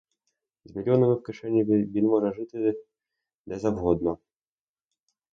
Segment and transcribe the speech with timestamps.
[0.65, 2.83] З мільйонами в кишені він зможе жити
[3.45, 4.17] де завгодно.